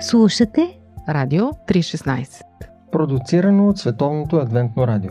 [0.00, 2.42] Слушате Радио 316
[2.92, 5.10] Продуцирано от Световното адвентно радио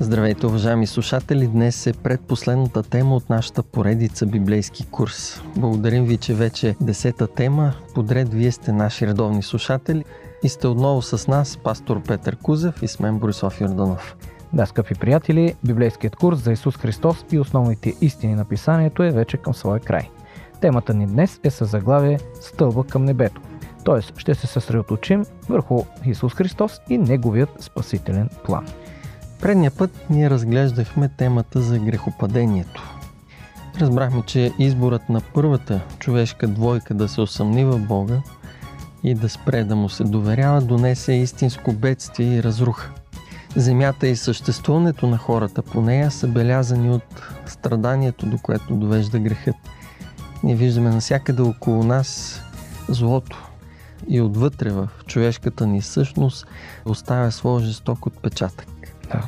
[0.00, 1.46] Здравейте, уважаеми слушатели!
[1.46, 5.42] Днес е предпоследната тема от нашата поредица библейски курс.
[5.56, 7.72] Благодарим ви, че вече десета тема.
[7.94, 10.04] Подред вие сте наши редовни слушатели
[10.42, 14.16] и сте отново с нас пастор Петър Кузев и с мен Борислав Йорданов.
[14.52, 19.36] Да, скъпи приятели, библейският курс за Исус Христос и основните истини на писанието е вече
[19.36, 20.10] към своя край.
[20.60, 23.40] Темата ни днес е със заглавие Стълба към небето.
[23.84, 28.66] Тоест ще се съсредоточим върху Исус Христос и Неговият спасителен план.
[29.40, 32.82] Предния път ние разглеждахме темата за грехопадението.
[33.80, 38.22] Разбрахме, че изборът на първата човешка двойка да се усъмни в Бога
[39.04, 42.90] и да спре да му се доверява, донесе истинско бедствие и разруха.
[43.56, 49.56] Земята и съществуването на хората по нея са белязани от страданието, до което довежда грехът.
[50.42, 52.40] Ние виждаме навсякъде около нас
[52.88, 53.50] злото
[54.08, 56.46] и отвътре в човешката ни същност
[56.84, 58.68] оставя своя жесток отпечатък.
[59.12, 59.22] Да.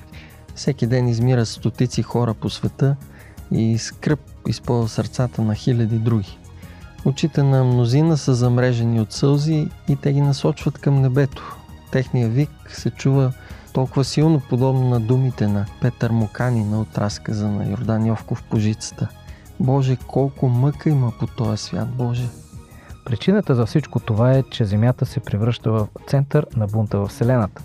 [0.54, 2.96] Всеки ден измира стотици хора по света
[3.50, 6.38] и скръп изпълва сърцата на хиляди други.
[7.04, 11.56] Очите на мнозина са замрежени от сълзи и те ги насочват към небето.
[11.92, 13.32] Техният вик се чува
[13.72, 19.08] толкова силно подобно на думите на Петър Моканина от разказа на Йордан Йовков по жицата.
[19.60, 22.28] Боже, колко мъка има по този свят, Боже!
[23.04, 27.62] Причината за всичко това е, че Земята се превръща в център на бунта в Вселената.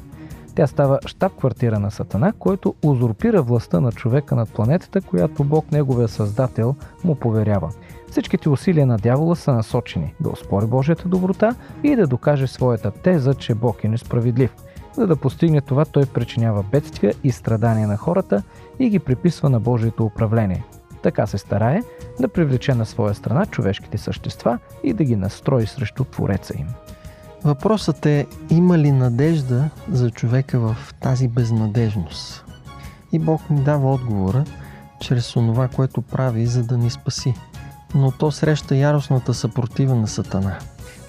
[0.58, 6.08] Тя става щаб-квартира на Сатана, който узурпира властта на човека над планетата, която Бог, неговия
[6.08, 7.72] създател, му поверява.
[8.11, 13.33] Всичките усилия на дявола са насочени да оспори Божията доброта и да докаже своята теза,
[13.33, 14.55] че Бог е несправедлив.
[14.94, 18.44] За да постигне това, той причинява бедствия и страдания на хората
[18.80, 20.63] и ги приписва на Божието управление.
[21.03, 21.81] Така се старае
[22.19, 26.67] да привлече на своя страна човешките същества и да ги настрои срещу Твореца им.
[27.44, 32.46] Въпросът е, има ли надежда за човека в тази безнадежност?
[33.12, 34.46] И Бог ни дава отговора
[35.00, 37.34] чрез онова, което прави, за да ни спаси.
[37.96, 40.59] Но то среща яростната съпротива на Сатана.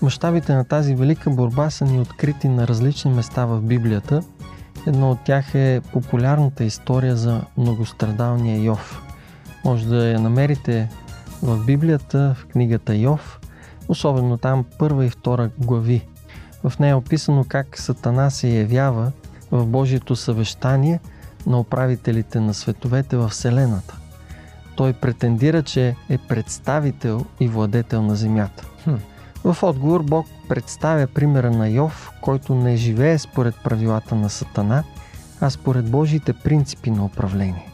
[0.03, 4.23] Мащабите на тази велика борба са ни открити на различни места в Библията.
[4.87, 9.03] Едно от тях е популярната история за многострадалния Йов.
[9.65, 10.89] Може да я намерите
[11.43, 13.41] в Библията, в книгата Йов,
[13.89, 16.07] особено там първа и втора глави.
[16.65, 19.13] В нея е описано как Сатана се явява
[19.51, 21.01] в Божието съвещание
[21.47, 23.97] на управителите на световете в Вселената.
[24.77, 28.67] Той претендира, че е представител и владетел на земята.
[28.85, 28.95] Хм.
[29.45, 34.85] В отговор Бог представя примера на Йов, който не живее според правилата на Сатана,
[35.41, 37.69] а според Божиите принципи на управление.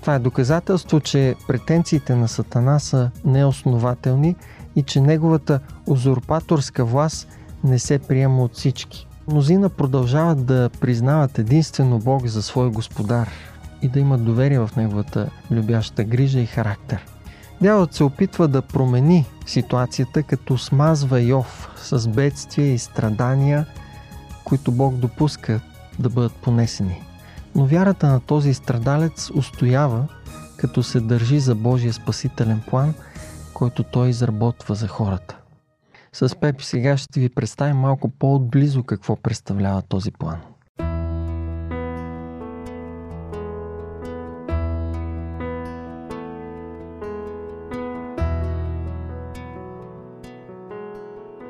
[0.00, 4.36] Това е доказателство, че претенциите на Сатана са неоснователни
[4.76, 7.28] и че неговата узурпаторска власт
[7.64, 9.06] не се приема от всички.
[9.28, 13.30] Мнозина продължават да признават единствено Бог за свой господар
[13.82, 17.06] и да имат доверие в неговата любяща грижа и характер.
[17.60, 23.66] Дяволът се опитва да промени ситуацията, като смазва Йов с бедствия и страдания,
[24.44, 25.60] които Бог допуска
[25.98, 27.02] да бъдат понесени.
[27.54, 30.06] Но вярата на този страдалец устоява,
[30.56, 32.94] като се държи за Божия спасителен план,
[33.54, 35.36] който той изработва за хората.
[36.14, 40.36] С Пепи сега ще ви представим малко по-отблизо какво представлява този план.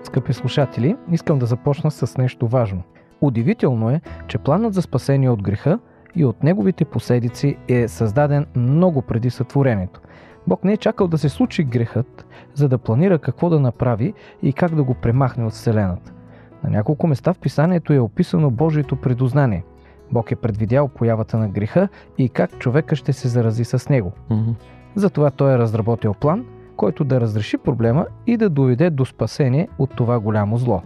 [0.05, 2.83] Скъпи слушатели, искам да започна с нещо важно.
[3.21, 5.79] Удивително е, че планът за спасение от греха
[6.15, 10.01] и от неговите последици е създаден много преди сътворението.
[10.47, 14.53] Бог не е чакал да се случи грехът, за да планира какво да направи и
[14.53, 16.13] как да го премахне от Вселената.
[16.65, 19.65] На няколко места в писанието е описано Божието предознание.
[20.13, 24.13] Бог е предвидял появата на греха и как човека ще се зарази с него.
[24.31, 24.51] Мгм.
[24.95, 26.45] Затова той е разработил план,
[26.77, 30.83] който да разреши проблема и да доведе до спасение от това голямо зло.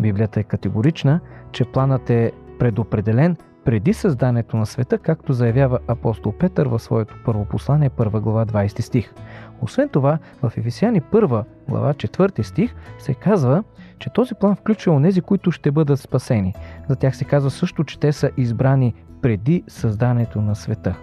[0.00, 1.20] Библията е категорична,
[1.52, 7.44] че планът е предопределен преди създанието на света, както заявява апостол Петър в своето първо
[7.44, 9.14] послание, 1 глава 20 стих.
[9.60, 13.64] Освен това, в Ефесяни 1 глава 4 стих се казва,
[13.98, 16.54] че този план включва онези, които ще бъдат спасени.
[16.88, 20.96] За тях се казва също, че те са избрани преди създанието на света.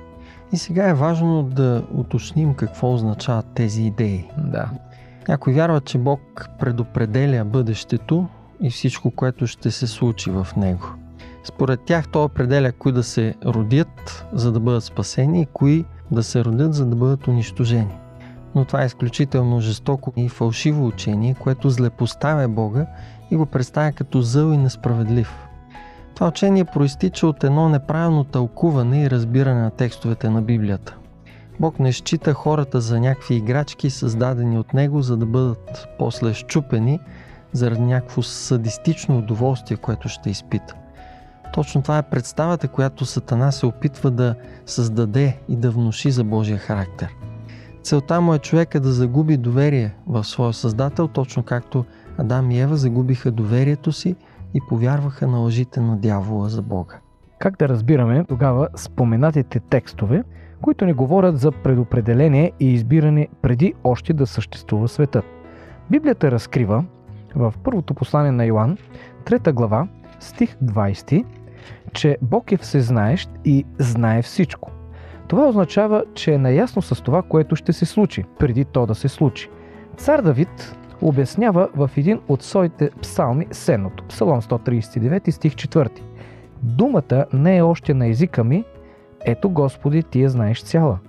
[0.53, 4.25] И сега е важно да уточним какво означават тези идеи.
[4.37, 4.69] Да.
[5.27, 8.27] Някой вярва, че Бог предопределя бъдещето
[8.61, 10.87] и всичко, което ще се случи в него.
[11.47, 16.23] Според тях той определя кои да се родят, за да бъдат спасени и кои да
[16.23, 17.97] се родят, за да бъдат унищожени.
[18.55, 22.85] Но това е изключително жестоко и фалшиво учение, което злепоставя Бога
[23.31, 25.47] и го представя като зъл и несправедлив.
[26.15, 30.97] Това учение проистича от едно неправилно тълкуване и разбиране на текстовете на Библията.
[31.59, 36.99] Бог не счита хората за някакви играчки, създадени от Него, за да бъдат после щупени
[37.51, 40.75] заради някакво садистично удоволствие, което ще изпита.
[41.57, 46.57] Точно това е представата, която Сатана се опитва да създаде и да внуши за Божия
[46.57, 47.15] характер.
[47.83, 51.85] Целта му е човека да загуби доверие в своя Създател, точно както
[52.17, 54.15] Адам и Ева загубиха доверието си
[54.53, 56.95] и повярваха на лъжите на дявола за Бога.
[57.39, 60.23] Как да разбираме тогава споменатите текстове,
[60.61, 65.25] които ни говорят за предопределение и избиране преди още да съществува светът?
[65.91, 66.85] Библията разкрива
[67.35, 68.77] в първото послание на Йоанн,
[69.25, 69.87] 3 глава,
[70.19, 71.25] стих 20,
[71.93, 74.71] че Бог е всезнаещ и знае всичко.
[75.27, 79.07] Това означава, че е наясно с това, което ще се случи, преди то да се
[79.07, 79.49] случи.
[79.97, 85.89] Цар Давид обяснява в един от своите псалми сеното, Псалом 139 стих 4.
[86.63, 88.63] Думата не е още на езика ми,
[89.25, 90.99] ето Господи, ти я знаеш цяла.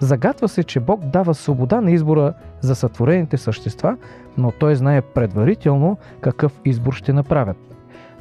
[0.00, 3.96] Загатва се, че Бог дава свобода на избора за сътворените същества,
[4.38, 7.56] но Той знае предварително какъв избор ще направят.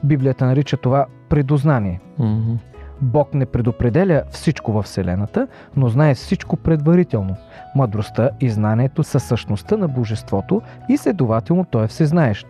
[0.04, 2.00] Библията нарича това предознание.
[2.20, 2.58] Mm-hmm.
[3.02, 7.36] Бог не предопределя всичко във Вселената, но знае всичко предварително.
[7.76, 12.48] Мъдростта и знанието са същността на Божеството и следователно Той е всезнаещ.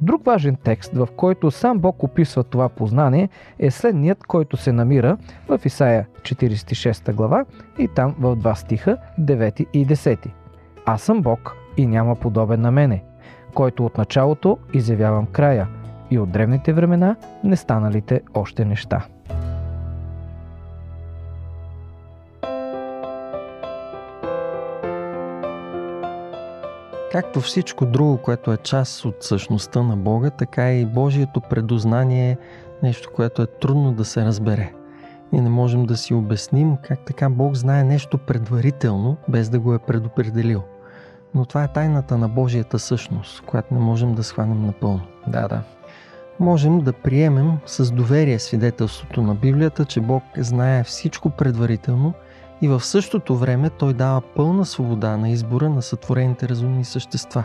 [0.00, 3.28] Друг важен текст, в който сам Бог описва това познание,
[3.58, 5.16] е следният, който се намира
[5.48, 7.44] в Исаия 46 глава
[7.78, 10.28] и там в два стиха, 9 и 10.
[10.86, 13.04] Аз съм Бог и няма подобен на мене,
[13.54, 15.68] който от началото изявявам края
[16.14, 19.06] и от древните времена не станалите още неща.
[27.12, 32.36] Както всичко друго, което е част от същността на Бога, така и Божието предознание е
[32.82, 34.72] нещо, което е трудно да се разбере.
[35.32, 39.74] Ние не можем да си обясним как така Бог знае нещо предварително, без да го
[39.74, 40.62] е предопределил.
[41.34, 45.02] Но това е тайната на Божията същност, която не можем да схванем напълно.
[45.26, 45.62] Да, да.
[46.40, 52.12] Можем да приемем с доверие свидетелството на Библията, че Бог знае всичко предварително
[52.62, 57.44] и в същото време той дава пълна свобода на избора на сътворените разумни същества.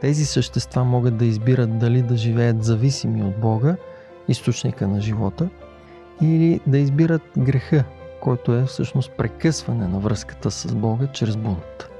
[0.00, 3.76] Тези същества могат да избират дали да живеят зависими от Бога,
[4.28, 5.48] източника на живота,
[6.22, 7.84] или да избират греха,
[8.20, 11.91] който е всъщност прекъсване на връзката с Бога чрез бунт.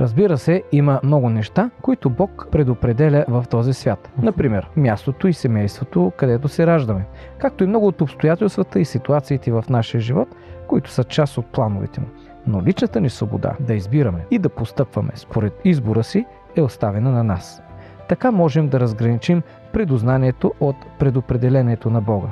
[0.00, 4.10] Разбира се, има много неща, които Бог предопределя в този свят.
[4.22, 7.06] Например, мястото и семейството, където се раждаме,
[7.38, 10.28] както и много от обстоятелствата и ситуациите в нашия живот,
[10.66, 12.06] които са част от плановете му.
[12.46, 16.26] Но личната ни свобода да избираме и да постъпваме според избора си
[16.56, 17.62] е оставена на нас.
[18.08, 19.42] Така можем да разграничим
[19.72, 22.28] предознанието от предопределението на Бога.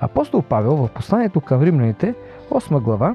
[0.00, 2.14] Апостол Павел в посланието към римляните,
[2.50, 3.14] 8 глава,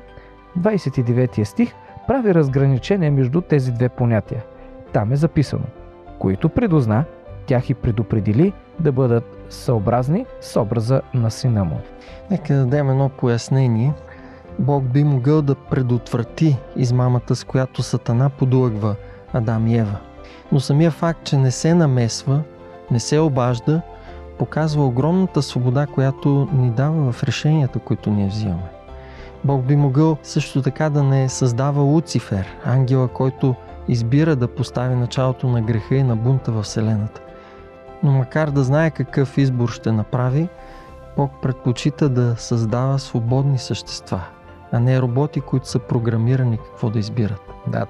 [0.60, 1.74] 29 стих,
[2.10, 4.44] прави разграничение между тези две понятия.
[4.94, 5.64] Там е записано,
[6.20, 7.04] които предозна,
[7.46, 11.80] тях и предопредели да бъдат съобразни с образа на сина му.
[12.32, 13.94] Нека да дадем едно пояснение.
[14.60, 18.96] Бог би могъл да предотврати измамата, с която Сатана подлъгва
[19.34, 19.98] Адам и Ева.
[20.52, 22.42] Но самия факт, че не се намесва,
[22.92, 23.82] не се обажда,
[24.40, 28.79] показва огромната свобода, която ни дава в решенията, които ние взимаме.
[29.44, 33.56] Бог би могъл също така да не създава Луцифер, ангела, който
[33.88, 37.22] избира да постави началото на греха и на бунта в Вселената.
[38.04, 40.50] Но макар да знае какъв избор ще направи,
[41.18, 44.22] Бог предпочита да създава свободни същества,
[44.72, 47.42] а не роботи, които са програмирани какво да избират.
[47.68, 47.86] Да.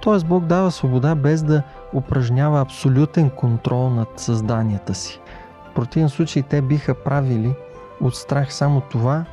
[0.00, 1.62] Тоест Бог дава свобода без да
[1.94, 5.20] упражнява абсолютен контрол над създанията си.
[5.70, 7.54] В противен случай те биха правили
[8.00, 9.24] от страх само това,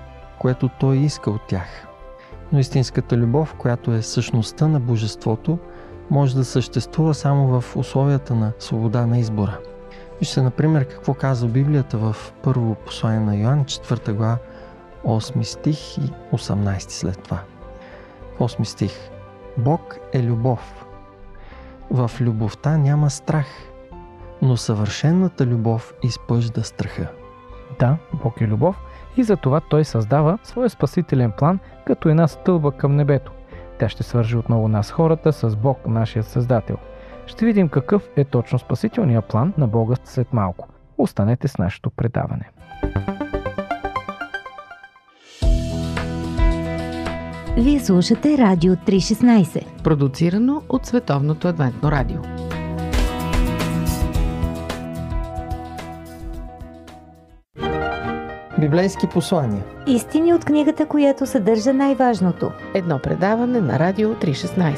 [0.43, 1.87] което Той иска от тях.
[2.51, 5.59] Но истинската любов, която е същността на Божеството,
[6.09, 9.59] може да съществува само в условията на свобода на избора.
[10.19, 14.37] Вижте, например, какво казва Библията в първо послание на Йоанн, 4 глава,
[15.05, 17.39] 8 стих и 18 след това.
[18.39, 19.09] 8 стих.
[19.57, 20.85] Бог е любов.
[21.91, 23.47] В любовта няма страх,
[24.41, 27.07] но съвършената любов изпъжда страха.
[27.79, 28.75] Да, Бог е любов
[29.17, 33.31] и затова той създава своя спасителен план като една стълба към небето.
[33.79, 36.77] Тя ще свържи отново нас хората с Бог, нашия Създател.
[37.25, 40.67] Ще видим какъв е точно спасителния план на Бога след малко.
[40.97, 42.49] Останете с нашето предаване.
[47.57, 52.19] Вие слушате Радио 3.16, продуцирано от Световното адвентно радио.
[58.63, 59.63] Библейски послания.
[59.87, 62.51] Истини от книгата, която съдържа най-важното.
[62.73, 64.77] Едно предаване на Радио 316.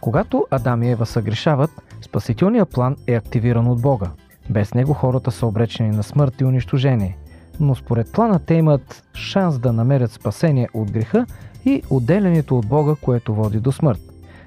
[0.00, 1.70] Когато Адам и Ева съгрешават,
[2.02, 4.10] спасителният план е активиран от Бога.
[4.50, 7.18] Без него хората са обречени на смърт и унищожение.
[7.60, 11.26] Но според плана те имат шанс да намерят спасение от греха
[11.64, 14.00] и отделянето от Бога, което води до смърт.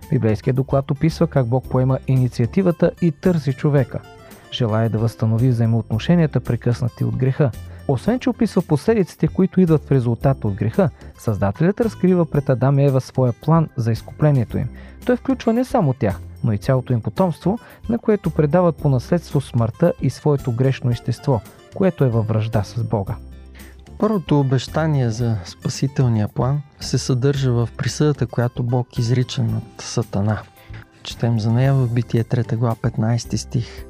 [0.10, 4.00] Библейският доклад описва как Бог поема инициативата и търси човека.
[4.52, 7.52] Желая да възстанови взаимоотношенията, прекъснати от греха.
[7.88, 12.86] Освен, че описва последиците, които идват в резултат от греха, Създателят разкрива пред Адам и
[12.86, 14.70] Ева своя план за изкуплението им.
[15.06, 17.60] Той включва не само тях, но и цялото им потомство,
[17.90, 21.42] на което предават по наследство смъртта и своето грешно естество,
[21.76, 23.16] което е във връжда с Бога.
[24.00, 30.42] Първото обещание за спасителния план се съдържа в присъдата, която Бог изрича над Сатана.
[31.04, 33.86] Четем за нея в Битие 3 глава 15 стих.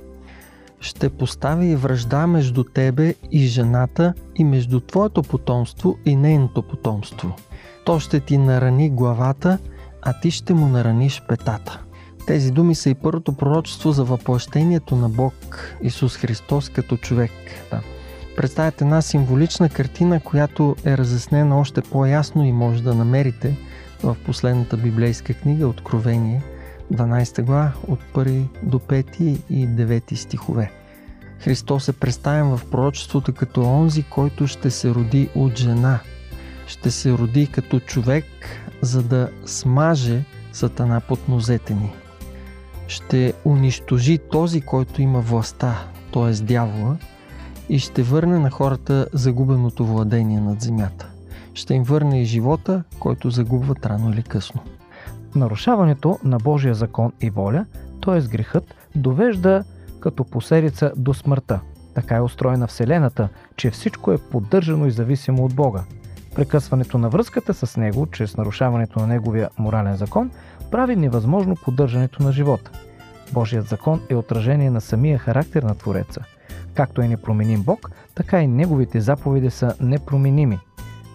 [0.79, 7.35] Ще постави връжда между тебе и жената и между твоето потомство и нейното потомство.
[7.85, 9.57] То ще ти нарани главата,
[10.01, 11.79] а ти ще му нараниш петата.
[12.27, 15.33] Тези думи са и първото пророчество за въплъщението на Бог
[15.81, 17.31] Исус Христос като човек.
[17.71, 17.81] Да.
[18.37, 23.57] Представят една символична картина, която е разяснена още по-ясно и може да намерите
[24.03, 26.43] в последната библейска книга Откровение,
[26.93, 30.71] 12 глава, от 1 до 5 и 9 стихове.
[31.39, 35.99] Христос е представен в пророчеството като онзи, който ще се роди от жена.
[36.67, 38.25] Ще се роди като човек,
[38.81, 41.93] за да смаже Сатана под нозете ни.
[42.87, 46.43] Ще унищожи този, който има властта, т.е.
[46.43, 46.97] дявола,
[47.69, 51.09] и ще върне на хората загубеното владение над земята.
[51.53, 54.61] Ще им върне и живота, който загубват рано или късно.
[55.35, 57.65] Нарушаването на Божия закон и воля,
[58.05, 58.21] т.е.
[58.21, 59.63] грехът, довежда
[59.99, 61.59] като последица до смъртта.
[61.93, 65.83] Така е устроена Вселената, че всичко е поддържано и зависимо от Бога.
[66.35, 70.31] Прекъсването на връзката с Него, чрез нарушаването на Неговия морален закон,
[70.71, 72.71] прави невъзможно поддържането на живота.
[73.33, 76.21] Божият закон е отражение на самия характер на Твореца.
[76.77, 80.59] Както е непроменим Бог, така и Неговите заповеди са непроменими.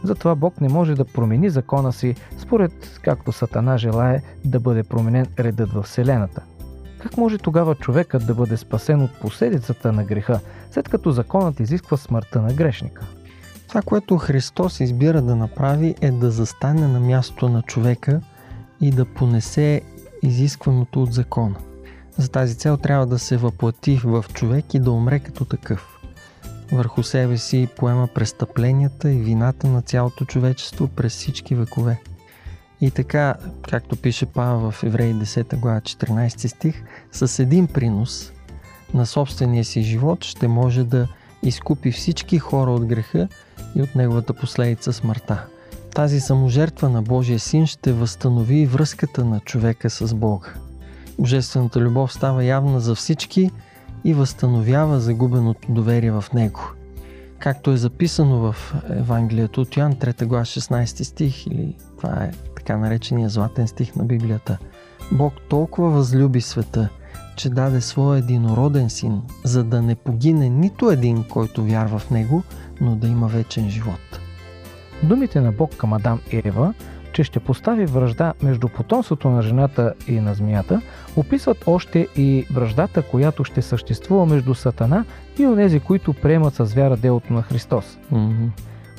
[0.04, 5.26] Затова Бог не може да промени закона си, според както Сатана желае да бъде променен
[5.38, 6.42] редът в Вселената.
[6.99, 10.40] Как може тогава човекът да бъде спасен от последицата на греха,
[10.71, 13.07] след като законът изисква смъртта на грешника?
[13.69, 18.21] Това, което Христос избира да направи е да застане на мястото на човека
[18.81, 19.83] и да понесе
[20.23, 21.57] изискваното от закона.
[22.16, 26.00] За тази цел трябва да се въплати в човек и да умре като такъв.
[26.73, 32.00] Върху себе си поема престъпленията и вината на цялото човечество през всички векове.
[32.81, 33.35] И така,
[33.71, 38.33] както пише Павел в Евреи 10 глава 14 стих, с един принос
[38.95, 41.09] на собствения си живот ще може да
[41.42, 43.28] изкупи всички хора от греха
[43.75, 45.47] и от неговата последица смъртта.
[45.95, 50.49] Тази саможертва на Божия син ще възстанови връзката на човека с Бога.
[51.19, 53.50] Божествената любов става явна за всички
[54.04, 56.61] и възстановява загубеното доверие в него.
[57.38, 62.76] Както е записано в Евангелието от Йоан 3 глава 16 стих или това е така
[62.76, 64.59] наречения златен стих на Библията.
[65.12, 66.88] Бог толкова възлюби света,
[67.37, 72.42] че даде своя единороден син, за да не погине нито един, който вярва в него,
[72.81, 74.21] но да има вечен живот.
[75.02, 76.75] Думите на Бог към Адам и Ева,
[77.12, 80.81] че ще постави връжда между потомството на жената и на змията,
[81.16, 85.04] описват още и връждата, която ще съществува между Сатана
[85.38, 87.99] и онези, които приемат с вяра делото на Христос.
[88.12, 88.49] Mm-hmm.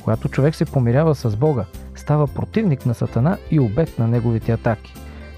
[0.04, 1.66] Когато човек се помирява с Бога,
[1.96, 4.94] става противник на Сатана и обект на неговите атаки.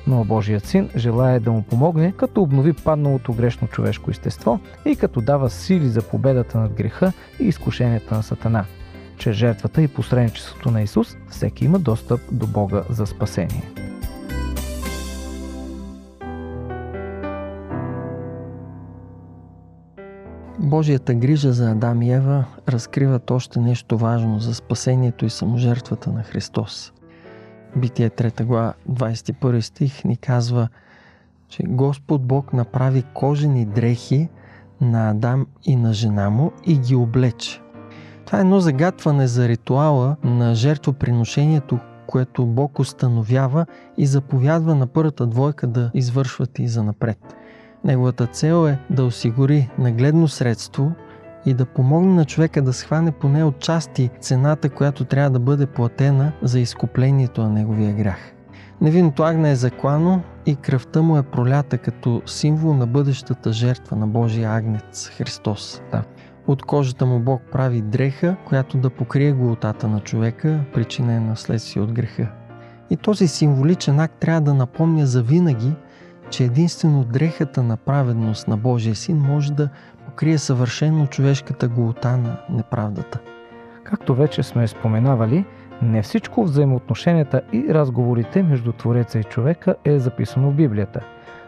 [0.08, 5.22] Но Божият син желая да му помогне, като обнови падналото грешно човешко естество и като
[5.22, 8.65] дава сили за победата над греха и изкушенията на Сатана.
[9.18, 13.64] Чрез жертвата и посредничеството на Исус, всеки има достъп до Бога за спасение.
[20.60, 26.24] Божията грижа за Адам и Ева разкриват още нещо важно за спасението и саможертвата на
[26.24, 26.94] Христос.
[27.76, 30.70] Битие 3 глава 21 стих ни казва,
[31.50, 34.30] че Господ Бог направи кожени дрехи
[34.82, 37.65] на Адам и на жена му и ги облече.
[38.25, 43.65] Това е едно загатване за ритуала на жертвоприношението, което Бог установява
[43.98, 47.17] и заповядва на първата двойка да извършват и за напред.
[47.84, 50.91] Неговата цел е да осигури нагледно средство
[51.46, 55.65] и да помогне на човека да схване поне от части цената, която трябва да бъде
[55.65, 58.34] платена за изкуплението на неговия грях.
[58.82, 64.08] Невинното агне е заклано и кръвта му е пролята като символ на бъдещата жертва на
[64.08, 65.82] Божия агнец Христос.
[65.91, 66.03] Да.
[66.48, 71.92] От кожата му Бог прави дреха, която да покрие голотата на човека, причинена следствие от
[71.92, 72.28] греха.
[72.90, 75.74] И този символичен акт трябва да напомня за винаги,
[76.30, 79.70] че единствено дрехата на праведност на Божия син може да
[80.06, 83.20] покрие съвършено човешката голота на неправдата.
[83.84, 85.46] Както вече сме споменавали,
[85.82, 91.02] не всичко взаимоотношенията и разговорите между Твореца и човека е записано в Библията,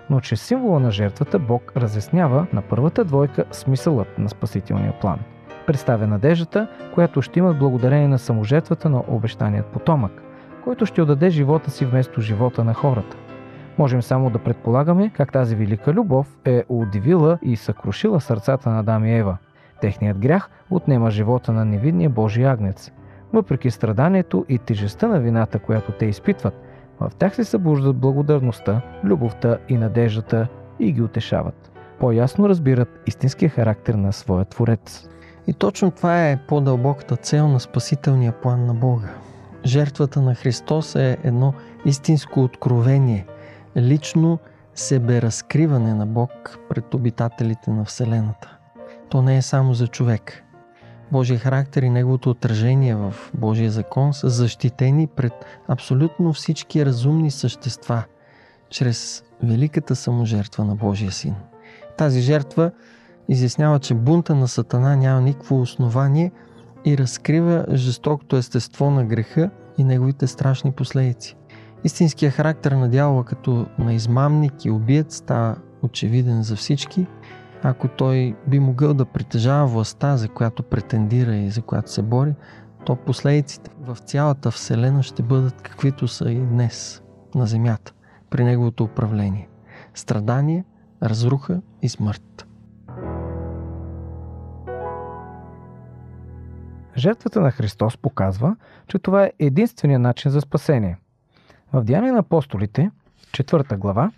[0.10, 5.20] но че символа на жертвата Бог разяснява на първата двойка смисълът на спасителния план.
[5.68, 10.22] Представя надеждата, която ще имат благодарение на саможертвата на обещаният потомък,
[10.64, 13.18] който ще отдаде живота си вместо живота на хората.
[13.78, 19.06] Можем само да предполагаме как тази велика любов е удивила и съкрушила сърцата на Адам
[19.06, 19.38] и Ева.
[19.82, 22.92] Техният грях отнема живота на невидния Божий агнец.
[23.34, 26.67] Въпреки страданието и тежестта на вината, която те изпитват,
[27.00, 30.48] в тях се събуждат благодарността, любовта и надеждата
[30.80, 31.72] и ги утешават.
[32.00, 35.10] По-ясно разбират истинския характер на своя Творец.
[35.48, 39.08] И точно това е по-дълбоката цел на спасителния план на Бога.
[39.66, 41.54] Жертвата на Христос е едно
[41.86, 43.26] истинско откровение,
[43.78, 44.40] лично
[44.76, 48.58] себеразкриване на Бог пред обитателите на Вселената.
[49.10, 50.44] То не е само за човек.
[51.12, 55.34] Божия характер и неговото отражение в Божия закон са защитени пред
[55.68, 58.04] абсолютно всички разумни същества
[58.70, 61.36] чрез великата саможертва на Божия син.
[61.98, 62.72] Тази жертва
[63.30, 66.32] изяснява, че бунта на Сатана няма никакво основание
[66.86, 71.36] и разкрива жестокото естество на греха и неговите страшни последици.
[71.84, 77.08] Истинският характер на дявола като на измамник и убиец става очевиден за всички,
[77.64, 82.36] ако той би могъл да притежава властта, за която претендира и за която се бори,
[82.86, 87.04] то последиците в цялата Вселена ще бъдат каквито са и днес
[87.36, 87.94] на Земята
[88.30, 89.50] при неговото управление.
[89.94, 90.66] Страдание,
[91.04, 92.48] разруха и смърт.
[96.98, 98.56] Жертвата на Христос показва,
[98.88, 100.98] че това е единствения начин за спасение.
[101.74, 102.92] В Деяния на апостолите,
[103.32, 104.12] 4 глава,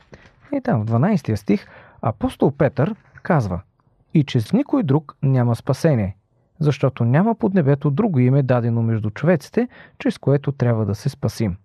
[0.53, 1.67] и там в 12 стих,
[2.01, 2.95] апостол Петър
[3.29, 3.61] казва
[4.13, 6.15] И че с никой друг няма спасение,
[6.59, 9.67] защото няма под небето друго име дадено между човеците,
[9.99, 11.57] чрез което трябва да се спасим.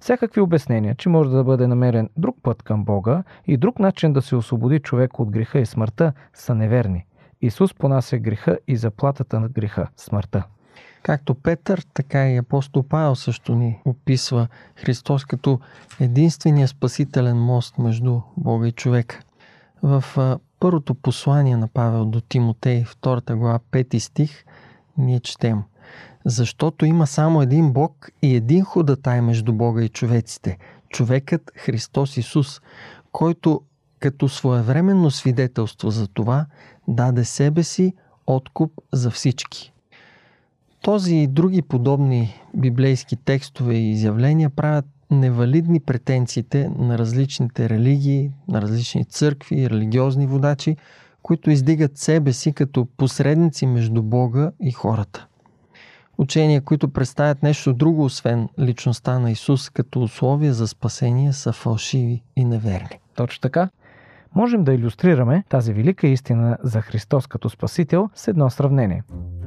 [0.00, 4.22] Всякакви обяснения, че може да бъде намерен друг път към Бога и друг начин да
[4.22, 7.06] се освободи човек от греха и смъртта, са неверни.
[7.40, 10.44] Исус понася греха и заплатата на греха– смъртта.
[11.02, 15.60] Както Петър, така и апостол Павел също ни описва Христос като
[16.00, 19.20] единствения спасителен мост между Бога и човека.
[19.82, 20.04] В
[20.62, 24.44] първото послание на Павел до Тимотей, 2 глава, 5 стих,
[24.98, 25.62] ние четем
[26.24, 32.60] Защото има само един Бог и един ходатай между Бога и човеците, човекът Христос Исус,
[33.12, 33.60] който
[34.00, 36.46] като своевременно свидетелство за това,
[36.88, 37.94] даде себе си
[38.26, 39.72] откуп за всички.
[40.82, 48.62] Този и други подобни библейски текстове и изявления правят невалидни претенциите на различните религии, на
[48.62, 50.76] различни църкви и религиозни водачи,
[51.22, 55.26] които издигат себе си като посредници между Бога и хората.
[56.18, 62.22] Учения, които представят нещо друго, освен личността на Исус като условие за спасение, са фалшиви
[62.36, 63.00] и неверни.
[63.14, 63.68] Точно така.
[64.34, 69.02] Можем да иллюстрираме тази велика истина за Христос като Спасител с едно сравнение–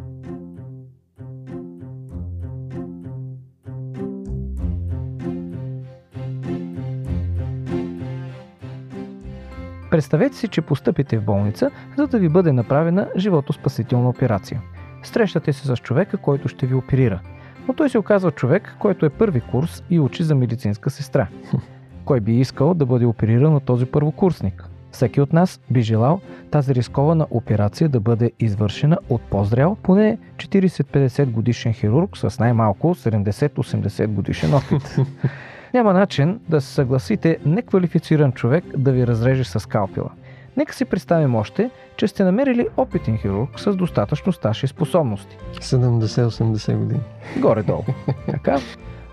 [9.96, 14.62] Представете си, че постъпите в болница, за да ви бъде направена животоспасителна операция.
[15.04, 17.20] Срещате се с човека, който ще ви оперира.
[17.68, 21.28] Но той се оказва човек, който е първи курс и учи за медицинска сестра.
[22.06, 24.70] Кой би искал да бъде опериран от този първокурсник?
[24.92, 31.26] Всеки от нас би желал тази рискована операция да бъде извършена от по-зрял, поне 40-50
[31.26, 34.96] годишен хирург с най-малко 70-80 годишен опит.
[35.76, 40.10] Няма начин да се съгласите неквалифициран човек да ви разреже с скалпила.
[40.58, 45.38] Нека си представим още, че сте намерили опитен хирург с достатъчно стаж и способности.
[45.54, 47.00] 70-80 години.
[47.38, 47.84] Горе-долу.
[48.32, 48.58] така?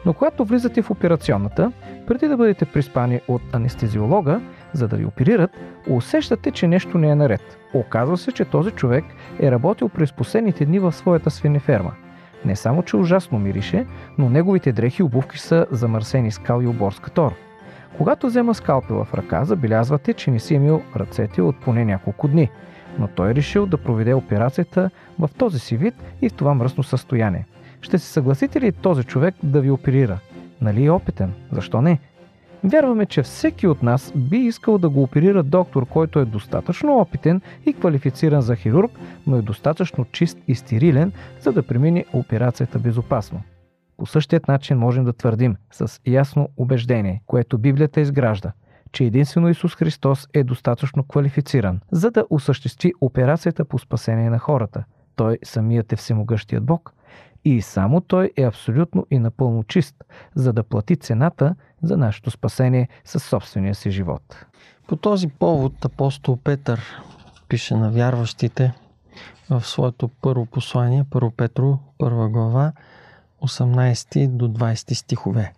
[0.07, 1.72] Но когато влизате в операционната,
[2.07, 4.40] преди да бъдете приспани от анестезиолога,
[4.72, 5.51] за да ви оперират,
[5.90, 7.59] усещате, че нещо не е наред.
[7.75, 9.05] Оказва се, че този човек
[9.40, 11.92] е работил през последните дни в своята свинеферма.
[12.44, 13.87] Не само, че ужасно мирише,
[14.18, 17.33] но неговите дрехи и обувки са замърсени с кал и оборска тор.
[17.96, 22.50] Когато взема скалпела в ръка, забелязвате, че не си емил ръцете от поне няколко дни,
[22.98, 26.83] но той е решил да проведе операцията в този си вид и в това мръсно
[26.83, 27.46] състояние.
[27.81, 30.18] Ще се съгласите ли този човек да ви оперира?
[30.61, 31.33] Нали е опитен?
[31.52, 31.98] Защо не?
[32.64, 37.40] Вярваме, че всеки от нас би искал да го оперира доктор, който е достатъчно опитен
[37.66, 38.90] и квалифициран за хирург,
[39.27, 43.42] но е достатъчно чист и стерилен, за да премине операцията безопасно.
[43.96, 48.53] По същият начин можем да твърдим с ясно убеждение, което Библията изгражда,
[48.92, 54.85] че единствено Исус Христос е достатъчно квалифициран, за да осъществи операцията по спасение на хората.
[55.16, 56.94] Той самият е всемогъщият Бог
[57.44, 62.88] и само Той е абсолютно и напълно чист, за да плати цената за нашето спасение
[63.05, 64.46] със собствения си живот.
[64.87, 67.02] По този повод апостол Петър
[67.48, 68.72] пише на вярващите
[69.50, 72.72] в своето първо послание, първо Петро, първа глава,
[73.42, 75.52] 18 до 20 стихове.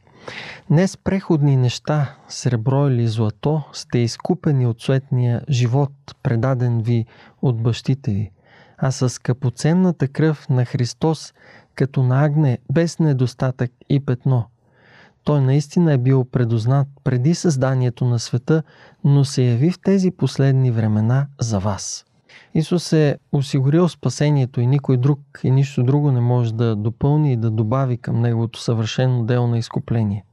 [0.70, 5.92] Не с преходни неща, сребро или злато, сте изкупени от суетния живот,
[6.22, 7.06] предаден ви
[7.42, 8.30] от бащите ви,
[8.78, 11.34] а с скъпоценната кръв на Христос,
[11.74, 14.44] като на агне, без недостатък и петно.
[15.24, 18.62] Той наистина е бил предознат преди създанието на света,
[19.04, 22.04] но се яви в тези последни времена за вас.
[22.54, 27.36] Исус е осигурил спасението и никой друг и нищо друго не може да допълни и
[27.36, 30.24] да добави към неговото съвършено дело на изкупление.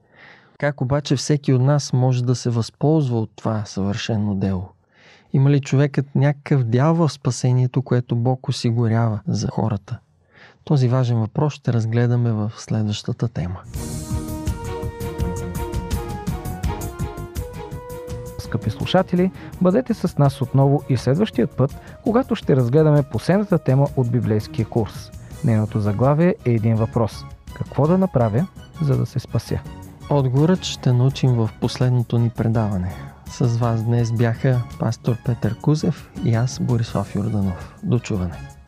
[0.58, 4.70] Как обаче всеки от нас може да се възползва от това съвършено дело?
[5.34, 10.00] Има ли човекът някакъв дял в спасението, което Бог осигурява за хората?
[10.64, 13.62] Този важен въпрос ще разгледаме в следващата тема.
[18.52, 24.12] скъпи слушатели, бъдете с нас отново и следващият път, когато ще разгледаме последната тема от
[24.12, 25.12] библейския курс.
[25.44, 27.26] Нейното заглавие е един въпрос.
[27.54, 28.48] Какво да направя,
[28.82, 29.60] за да се спася?
[30.10, 32.94] Отговорът ще научим в последното ни предаване.
[33.26, 37.76] С вас днес бяха пастор Петър Кузев и аз Борислав Йорданов.
[37.84, 38.61] До чуване!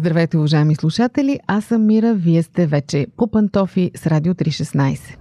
[0.00, 1.40] Здравейте, уважаеми слушатели!
[1.46, 5.16] Аз съм Мира, вие сте вече по пантофи с Радио 316.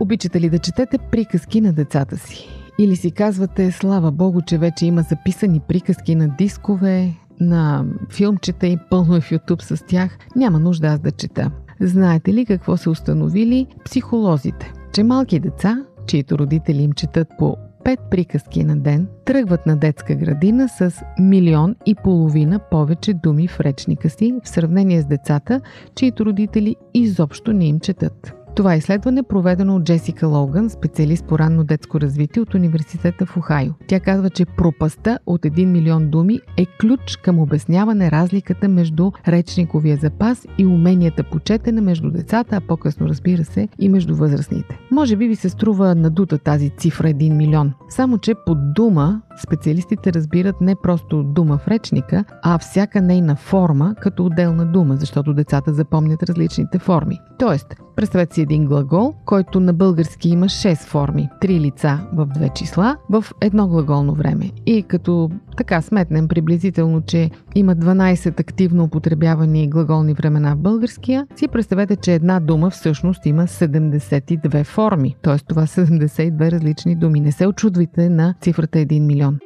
[0.00, 2.48] Обичате ли да четете приказки на децата си?
[2.78, 8.78] Или си казвате, слава богу, че вече има записани приказки на дискове, на филмчета и
[8.90, 11.50] пълно е в YouTube с тях, няма нужда аз да чета.
[11.80, 14.72] Знаете ли какво са установили психолозите?
[14.92, 20.14] Че малки деца, чието родители им четат по пет приказки на ден, тръгват на детска
[20.14, 25.60] градина с милион и половина повече думи в речника си в сравнение с децата,
[25.94, 28.41] чието родители изобщо не им четат.
[28.54, 33.36] Това е изследване проведено от Джесика Логан, специалист по ранно детско развитие от университета в
[33.36, 33.74] Охайо.
[33.86, 39.96] Тя казва, че пропаста от 1 милион думи е ключ към обясняване разликата между речниковия
[39.96, 44.78] запас и уменията по четене между децата, а по-късно разбира се и между възрастните.
[44.90, 47.72] Може би ви се струва надута тази цифра 1 милион.
[47.88, 53.94] Само, че под дума специалистите разбират не просто дума в речника, а всяка нейна форма
[54.00, 57.18] като отделна дума, защото децата запомнят различните форми.
[57.38, 61.28] Тоест, представете си един глагол, който на български има 6 форми.
[61.40, 64.50] Три лица в две числа в едно глаголно време.
[64.66, 71.48] И като така сметнем приблизително, че има 12 активно употребявани глаголни времена в българския, си
[71.48, 75.16] представете, че една дума всъщност има 72 форми.
[75.22, 75.38] Т.е.
[75.38, 77.20] това 72 различни думи.
[77.20, 79.38] Не се очудвайте на цифрата 1 милион.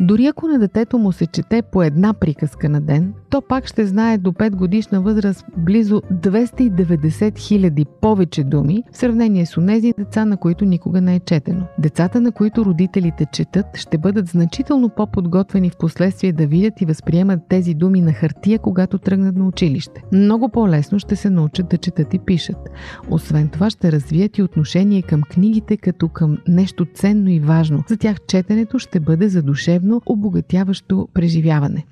[0.00, 3.86] Дори ако на детето му се чете по една приказка на ден, то пак ще
[3.86, 10.24] знае до 5 годишна възраст близо 290 хиляди повече думи в сравнение с онези деца,
[10.24, 11.64] на които никога не е четено.
[11.78, 17.40] Децата, на които родителите четат, ще бъдат значително по-подготвени в последствие да видят и възприемат
[17.48, 20.02] тези думи на хартия, когато тръгнат на училище.
[20.12, 22.70] Много по-лесно ще се научат да четат и пишат.
[23.10, 27.84] Освен това ще развият и отношение към книгите като към нещо ценно и важно.
[27.88, 31.86] За тях четенето ще бъде задушевно обогатяващо преживяване.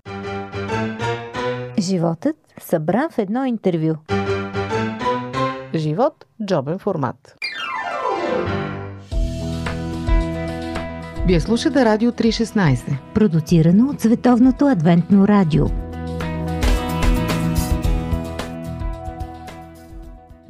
[1.78, 3.94] Животът събран в едно интервю.
[5.74, 7.36] Живот– джобен формат.
[11.26, 12.96] Вие слушате Радио 316.
[13.14, 15.66] Продуцирано от Световното адвентно радио.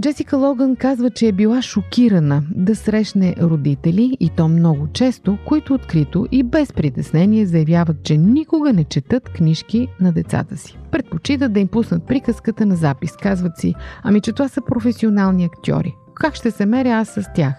[0.06, 5.74] Джесика Логан казва, че е била шокирана да срещне родители, и то много често, които
[5.74, 10.78] открито и без притеснение заявяват, че никога не четат книжки на децата си.
[10.90, 13.12] Предпочитат да им пуснат приказката на запис.
[13.16, 15.94] Казват си, ами че това са професионални актьори.
[16.14, 17.54] Как ще се меря аз с тях?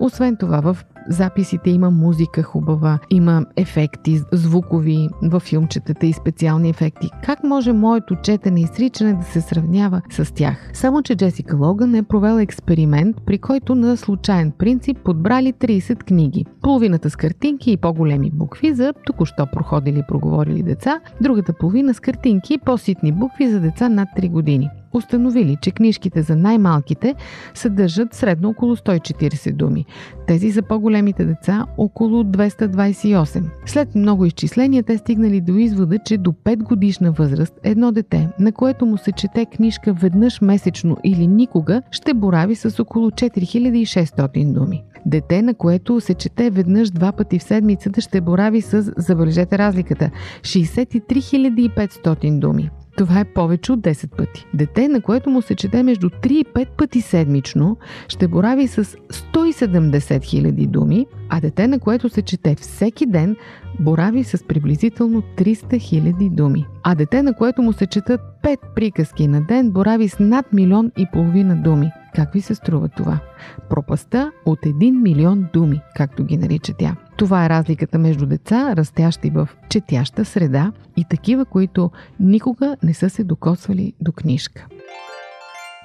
[0.00, 0.76] Освен това, в
[1.08, 7.10] записите има музика хубава, има ефекти звукови в филмчетата и специални ефекти.
[7.24, 10.70] Как може моето четене и сричане да се сравнява с тях?
[10.72, 16.46] Само, че Джесика Логан е провела експеримент, при който на случайен принцип подбрали 30 книги.
[16.62, 22.00] Половината с картинки и по-големи букви за току-що проходили и проговорили деца, другата половина с
[22.00, 27.14] картинки и по-ситни букви за деца над 3 години установили, че книжките за най-малките
[27.54, 29.84] съдържат средно около 140 думи.
[30.26, 33.42] Тези за по-големите деца около 228.
[33.66, 38.52] След много изчисления те стигнали до извода, че до 5 годишна възраст едно дете, на
[38.52, 44.84] което му се чете книжка веднъж месечно или никога, ще борави с около 4600 думи.
[45.06, 50.10] Дете, на което се чете веднъж два пъти в седмицата, ще борави с, забележете разликата,
[50.40, 52.70] 63 500 думи.
[52.96, 54.46] Това е повече от 10 пъти.
[54.54, 57.76] Дете, на което му се чете между 3 и 5 пъти седмично,
[58.08, 63.36] ще борави с 170 000 думи, а дете, на което се чете всеки ден,
[63.80, 66.66] борави с приблизително 300 000 думи.
[66.82, 70.92] А дете, на което му се четат 5 приказки на ден, борави с над милион
[70.98, 71.90] и половина думи.
[72.14, 73.18] Как ви се струва това?
[73.70, 76.96] Пропаста от 1 милион думи, както ги нарича тя.
[77.16, 83.10] Това е разликата между деца, растящи в четяща среда и такива, които никога не са
[83.10, 84.66] се докосвали до книжка.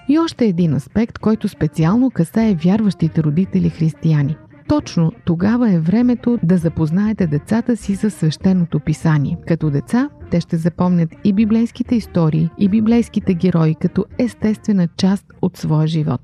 [0.10, 4.36] И още един аспект, който специално касае вярващите родители християни.
[4.68, 9.38] Точно тогава е времето да запознаете децата си със свещеното писание.
[9.48, 15.58] Като деца, те ще запомнят и библейските истории, и библейските герои като естествена част от
[15.58, 16.22] своя живот.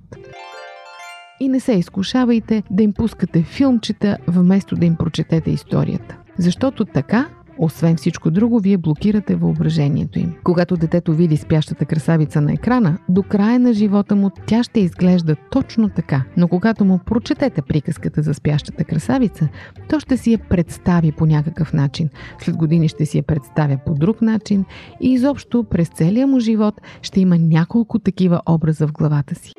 [1.39, 6.17] И не се изкушавайте да им пускате филмчета, вместо да им прочетете историята.
[6.37, 10.33] Защото така освен всичко друго, вие блокирате въображението им.
[10.43, 15.35] Когато детето види спящата красавица на екрана, до края на живота му тя ще изглежда
[15.51, 16.23] точно така.
[16.37, 19.47] Но когато му прочетете приказката за спящата красавица,
[19.89, 22.09] то ще си я представи по някакъв начин.
[22.39, 24.65] След години ще си я представя по друг начин
[25.01, 29.53] и изобщо през целия му живот ще има няколко такива образа в главата си.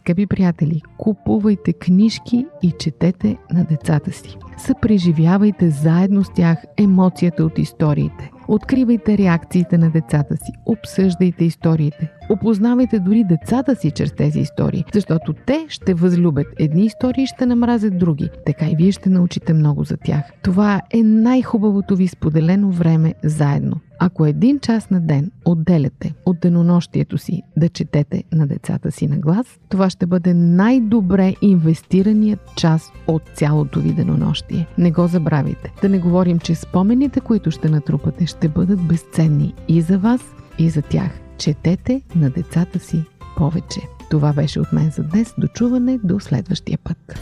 [0.00, 4.36] Скъпи приятели, купувайте книжки и четете на децата си.
[4.58, 8.30] Съпреживявайте заедно с тях емоцията от историите.
[8.52, 12.12] Откривайте реакциите на децата си, обсъждайте историите.
[12.30, 17.46] Опознавайте дори децата си чрез тези истории, защото те ще възлюбят едни истории и ще
[17.46, 18.30] намразят други.
[18.46, 20.22] Така и вие ще научите много за тях.
[20.42, 23.76] Това е най-хубавото ви споделено време заедно.
[24.02, 29.16] Ако един час на ден отделяте от денонощието си да четете на децата си на
[29.16, 34.66] глас, това ще бъде най-добре инвестираният час от цялото ви денонощие.
[34.78, 35.72] Не го забравяйте.
[35.82, 40.20] Да не говорим, че спомените, които ще натрупате, ще бъдат безценни и за вас,
[40.58, 41.10] и за тях.
[41.38, 43.04] Четете на децата си
[43.36, 43.80] повече.
[44.10, 45.34] Това беше от мен за днес.
[45.38, 47.20] Дочуване до следващия път.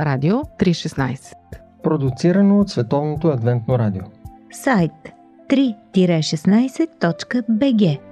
[0.00, 1.32] Радио 316.
[1.82, 4.02] Продуцирано от Световното адвентно радио.
[4.50, 4.92] Сайт
[5.48, 8.07] 3-16.bg